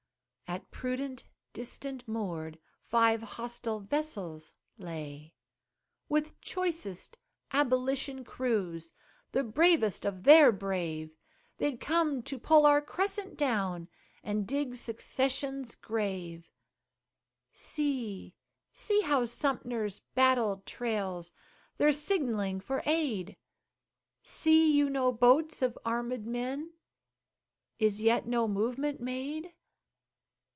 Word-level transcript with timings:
at 0.47 0.69
prudent 0.69 1.23
distance 1.53 2.03
moored 2.05 2.59
Five 2.83 3.21
hostile 3.21 3.79
vessels 3.79 4.53
lay. 4.77 5.33
With 6.09 6.41
choicest 6.41 7.15
abolition 7.53 8.25
crews 8.25 8.91
The 9.31 9.45
bravest 9.45 10.03
of 10.03 10.23
their 10.23 10.51
brave 10.51 11.15
They'd 11.57 11.79
come 11.79 12.21
to 12.23 12.37
pull 12.37 12.65
our 12.65 12.81
Crescent 12.81 13.37
down 13.37 13.87
And 14.25 14.45
dig 14.45 14.75
Secession's 14.75 15.73
grave. 15.75 16.49
See, 17.53 18.35
see, 18.73 18.99
how 19.03 19.23
Sumter's 19.23 20.01
banner 20.15 20.57
trails, 20.65 21.31
They're 21.77 21.93
signaling 21.93 22.59
for 22.59 22.83
aid, 22.85 23.37
See 24.21 24.73
you 24.75 24.89
no 24.89 25.13
boats 25.13 25.61
of 25.61 25.79
armed 25.85 26.25
men? 26.27 26.73
Is 27.79 28.01
yet 28.01 28.27
no 28.27 28.49
movement 28.49 28.99
made? 28.99 29.53